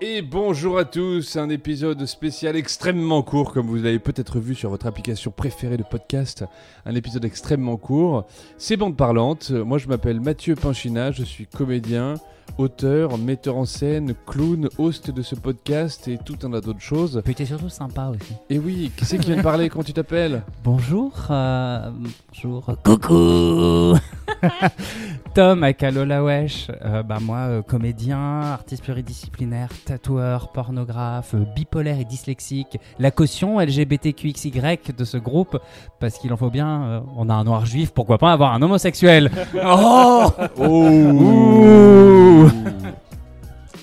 [0.00, 4.70] Et bonjour à tous, un épisode spécial extrêmement court, comme vous l'avez peut-être vu sur
[4.70, 6.44] votre application préférée de podcast,
[6.86, 8.24] un épisode extrêmement court.
[8.58, 12.14] C'est Bande Parlante, moi je m'appelle Mathieu Pinchina, je suis comédien,
[12.58, 17.20] auteur, metteur en scène, clown, host de ce podcast et tout un tas d'autres choses.
[17.24, 18.34] Puis t'es surtout sympa aussi.
[18.50, 20.44] Et oui, qui c'est qui vient de parler Comment tu t'appelles?
[20.62, 21.90] Bonjour, euh,
[22.32, 23.98] bonjour, coucou
[25.38, 32.00] Tom à Kalola Wesh, euh, bah moi euh, comédien, artiste pluridisciplinaire, tatoueur, pornographe, euh, bipolaire
[32.00, 34.50] et dyslexique, la caution LGBTQXY
[34.98, 35.56] de ce groupe,
[36.00, 38.62] parce qu'il en faut bien, euh, on a un noir juif, pourquoi pas avoir un
[38.62, 39.30] homosexuel
[39.64, 40.24] Oh
[40.58, 42.50] Ouh.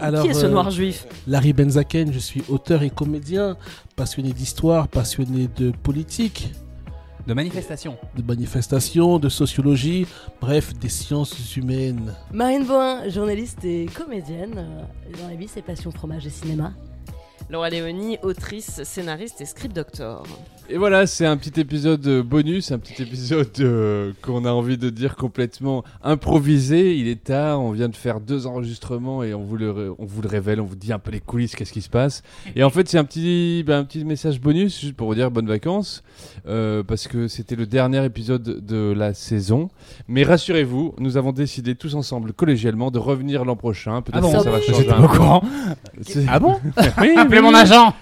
[0.00, 1.06] Alors, Qui est ce noir juif?
[1.28, 3.56] Larry Benzaken, je suis auteur et comédien,
[3.94, 6.50] passionné d'histoire, passionné de politique,
[7.26, 7.96] De manifestation.
[8.16, 10.06] de manifestation, de sociologie,
[10.40, 12.14] bref, des sciences humaines.
[12.32, 14.54] Marine Boin, journaliste et comédienne.
[14.56, 16.72] euh, Dans la vie, c'est passion fromage et cinéma.
[17.50, 20.22] Laura Léonie, autrice, scénariste et script doctor.
[20.68, 24.76] Et voilà, c'est un petit épisode euh, bonus, un petit épisode euh, qu'on a envie
[24.76, 26.96] de dire complètement improvisé.
[26.96, 30.04] Il est tard, on vient de faire deux enregistrements et on vous le, ré- on
[30.04, 32.24] vous le révèle, on vous dit un peu les coulisses, qu'est-ce qui se passe.
[32.56, 35.30] Et en fait, c'est un petit, ben, un petit message bonus juste pour vous dire
[35.30, 36.02] bonnes vacances,
[36.48, 39.70] euh, parce que c'était le dernier épisode de la saison.
[40.08, 44.02] Mais rassurez-vous, nous avons décidé tous ensemble, collégialement, de revenir l'an prochain.
[44.02, 45.44] Peut-être Ah bon que ça va changer un pas au courant.
[46.26, 46.56] Ah bon
[47.00, 47.94] Oui, Appelez mon agent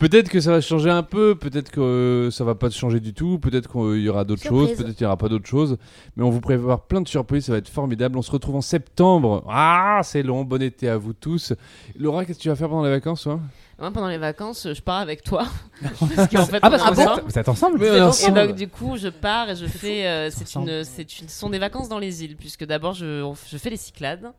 [0.00, 3.12] Peut-être que ça va changer un peu, peut-être que euh, ça va pas changer du
[3.12, 5.76] tout, peut-être qu'il y aura d'autres choses, peut-être qu'il y aura pas d'autres choses,
[6.16, 8.16] mais on vous prépare plein de surprises, ça va être formidable.
[8.16, 9.44] On se retrouve en septembre.
[9.48, 11.52] Ah, c'est long, bon été à vous tous.
[11.98, 13.40] Laura, qu'est-ce que tu vas faire pendant les vacances, toi?
[13.78, 15.44] Moi, pendant les vacances, je pars avec toi.
[16.16, 17.18] Parce qu'en fait, Ah on parce est que vous ensemble.
[17.20, 19.56] êtes, vous êtes ensemble Mais Et donc, c'est- et donc, du coup, je pars et
[19.56, 20.06] je fais.
[20.06, 20.70] euh, c'est ensemble.
[20.70, 23.56] une, c'est une, ce sont des vacances dans les îles, puisque d'abord, je, on- je
[23.58, 24.32] fais les Cyclades.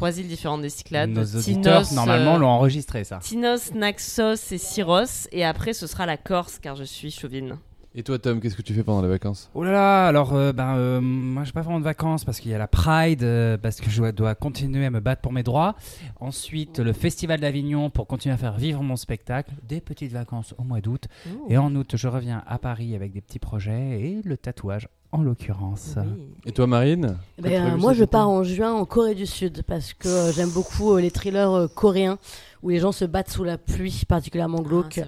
[0.00, 1.10] Trois îles différentes des Cyclades.
[1.10, 3.18] Nos auditeurs, Tinos, normalement, euh, l'ont enregistré, ça.
[3.18, 5.28] Tinos, Naxos et Syros.
[5.30, 7.58] Et après, ce sera la Corse, car je suis chauvine.
[7.94, 9.50] Et toi, Tom, qu'est-ce que tu fais pendant les vacances?
[9.52, 12.50] Oh là là, alors euh, ben, euh, moi j'ai pas vraiment de vacances parce qu'il
[12.50, 15.32] y a la Pride, euh, parce que je dois- dois continuer à me battre pour
[15.34, 15.74] mes droits.
[16.18, 19.50] Ensuite le Festival d'Avignon pour continuer à faire vivre mon spectacle.
[19.68, 21.08] Des petites vacances au mois d'août.
[21.50, 25.22] Et en août je reviens à Paris avec des petits projets et le tatouage en
[25.22, 25.94] l'occurrence.
[25.96, 26.28] Oui.
[26.46, 29.92] Et toi, Marine Eh ben, moi, je pars en juin en Corée du Sud parce
[29.92, 32.18] que euh, j'aime beaucoup euh, les thrillers euh, coréens
[32.62, 35.00] où les gens se battent sous la pluie, particulièrement Ah, glauque,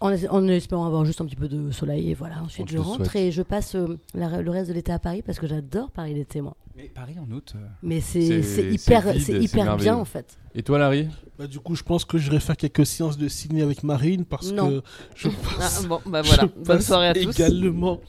[0.00, 2.10] en, es- en espérant avoir juste un petit peu de soleil.
[2.10, 3.16] Et voilà, ensuite te je rentre souhaite.
[3.16, 6.14] et je passe euh, la- le reste de l'été à Paris parce que j'adore Paris
[6.14, 6.56] l'été, moi.
[6.82, 7.52] Mais Paris en août.
[7.54, 9.84] euh, Mais C'est- c'est c'est c'est hyper, vide, c'est c'est hyper merveilleux.
[9.92, 10.38] bien en fait.
[10.54, 11.08] Et toi, Larry?
[11.38, 14.24] Bah, du coup, je pense que je vais faire quelques séances de ciné avec Marine
[14.24, 14.68] parce Non.
[14.68, 14.82] que
[15.14, 16.42] je Ah, passe, bon, bah voilà.
[16.42, 17.38] je Bonne passe soirée à tous.
[17.38, 18.00] également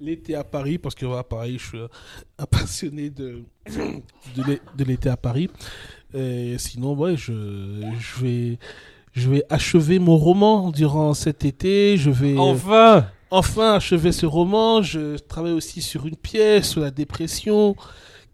[0.00, 1.78] l'été à Paris parce que voilà, pareil, je suis
[2.38, 3.42] un passionné de,
[4.36, 5.50] de l'é- de l'été à Paris.
[6.14, 8.58] Et sinon, ouais, je, je vais.
[9.14, 11.96] Je vais achever mon roman durant cet été.
[11.96, 14.80] Je vais Enfin enfin achever ce roman.
[14.80, 17.74] Je travaille aussi sur une pièce sur la dépression.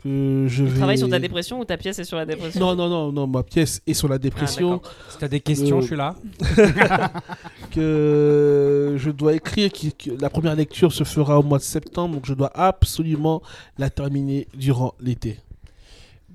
[0.04, 0.76] Que je Tu vais...
[0.76, 3.26] travailles sur ta dépression ou ta pièce est sur la dépression Non, non, non, non,
[3.26, 4.72] ma pièce est sur la Ah, dépression.
[4.72, 4.92] d'accord.
[5.08, 6.14] Si t'as des questions, Euh, je suis là.
[7.70, 9.70] que je dois écrire.
[9.72, 12.14] Que la première lecture se fera au mois de septembre.
[12.16, 13.42] Donc je dois absolument
[13.78, 15.38] la terminer durant l'été.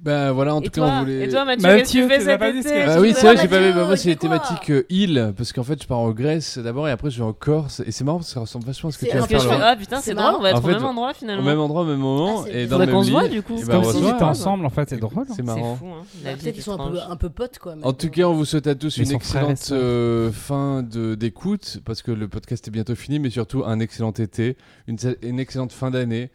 [0.02, 1.26] Ben voilà, en et, tout cas, on toi, voulait.
[1.26, 3.22] et toi, Mathieu, Mathieu, qu'est-ce que tu fais as cet été Ah Tu oui, c'est
[3.28, 3.74] vrai, j'ai pas vu.
[3.74, 6.88] Bah, moi, c'est les thématiques euh, île, parce qu'en fait, je pars en Grèce d'abord
[6.88, 7.82] et après, je vais en Corse.
[7.86, 9.24] Et c'est marrant parce que ça ressemble vachement à ce que C'est tu là.
[9.28, 11.44] fais, ah putain, C'est c'est drôle, on va être au fait, même endroit Au finalement.
[11.44, 12.44] même endroit, au même moment.
[12.44, 13.56] Ah, c'est et dans le même qu'on se voit du coup.
[13.56, 15.12] Et C'est bah, comme on si se on était ensemble, en fait, c'est drôle.
[15.20, 15.24] hein.
[15.28, 15.78] C'est C'est marrant.
[15.84, 16.04] hein.
[16.24, 17.76] Peut-être qu'ils sont un peu, potes quoi.
[17.84, 22.02] En tout cas, on vous souhaite à tous une excellente euh, fin de- d'écoute, parce
[22.04, 24.56] que le podcast est bientôt fini, mais surtout un excellent été,
[24.88, 26.30] une, une excellente fin d'année,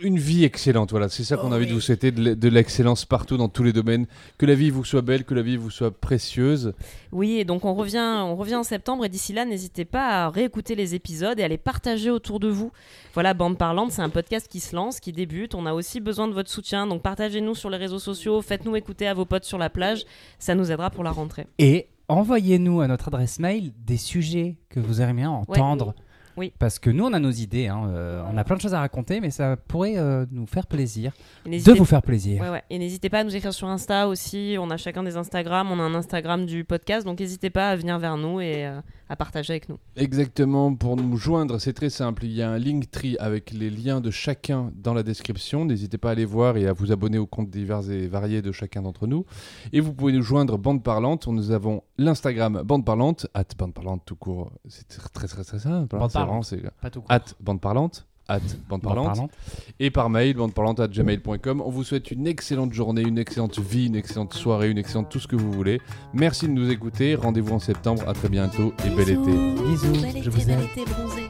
[0.00, 0.90] une vie excellente.
[0.90, 3.62] Voilà, c'est ça qu'on a Oh envie de vous souhaiter, de l'excellence partout dans tous
[3.62, 4.06] les domaines.
[4.38, 6.72] Que la vie vous soit belle, que la vie vous soit précieuse.
[7.12, 10.30] Oui, et donc on revient, on revient en septembre et d'ici là, n'hésitez pas à
[10.30, 12.72] réécouter les épisodes et à les partager autour de vous.
[13.14, 15.54] Voilà, Bande Parlante, c'est un podcast qui se lance, qui débute.
[15.54, 19.06] On a aussi besoin de votre soutien, donc partagez-nous sur les réseaux sociaux, faites-nous écouter
[19.06, 20.04] à vos potes sur la plage,
[20.38, 21.46] ça nous aidera pour la rentrée.
[21.58, 25.94] Et envoyez-nous à notre adresse mail des sujets que vous aimeriez entendre.
[26.36, 26.52] Oui.
[26.58, 27.68] Parce que nous, on a nos idées.
[27.68, 30.66] hein, euh, on a plein de choses à raconter, mais ça pourrait euh, nous faire
[30.66, 31.12] plaisir.
[31.46, 32.42] De vous faire plaisir.
[32.42, 32.62] Ouais, ouais.
[32.70, 34.56] Et n'hésitez pas à nous écrire sur Insta aussi.
[34.58, 35.68] On a chacun des Instagram.
[35.70, 37.06] On a un Instagram du podcast.
[37.06, 39.78] Donc n'hésitez pas à venir vers nous et euh, à partager avec nous.
[39.96, 42.24] Exactement, pour nous joindre, c'est très simple.
[42.24, 45.64] Il y a un Linktree avec les liens de chacun dans la description.
[45.64, 48.52] N'hésitez pas à aller voir et à vous abonner aux comptes divers et variés de
[48.52, 49.24] chacun d'entre nous.
[49.72, 51.26] Et vous pouvez nous joindre Bande Parlante.
[51.26, 54.50] Nous avons l'Instagram Bande Parlante, at Bande Parlante tout court.
[54.68, 55.96] C'est très très très, très simple.
[55.96, 55.98] hein.
[55.98, 56.46] Bande C'est Parlante.
[56.46, 57.10] vraiment, c'est- Pas tout court.
[57.12, 58.06] At Bande Parlante.
[58.26, 58.40] at
[58.70, 59.30] bande parlante, Parlante.
[59.80, 61.60] et par mail bandeparlante at gmail.com.
[61.60, 65.20] On vous souhaite une excellente journée, une excellente vie, une excellente soirée, une excellente tout
[65.20, 65.78] ce que vous voulez.
[66.14, 67.16] Merci de nous écouter.
[67.16, 68.02] Rendez-vous en septembre.
[68.08, 69.18] À très bientôt et bel été.
[69.18, 70.60] Bisous, Bel je été, vous bel aime.
[70.62, 71.22] été bronzé.